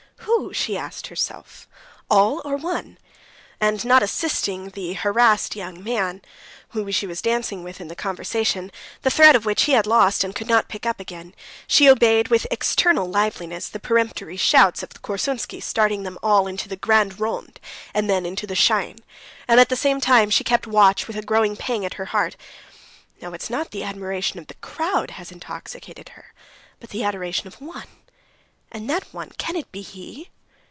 [0.25, 1.67] "Who?" she asked herself.
[2.09, 2.97] "All or one?"
[3.59, 6.21] And not assisting the harassed young man
[6.91, 10.33] she was dancing with in the conversation, the thread of which he had lost and
[10.35, 11.35] could not pick up again,
[11.67, 16.75] she obeyed with external liveliness the peremptory shouts of Korsunsky starting them all into the
[16.75, 17.59] grand rond,
[17.93, 18.99] and then into the chaîne,
[19.47, 22.35] and at the same time she kept watch with a growing pang at her heart.
[23.21, 26.33] "No, it's not the admiration of the crowd has intoxicated her,
[26.79, 27.87] but the adoration of one.
[28.73, 29.31] And that one?
[29.37, 30.29] can it be he?"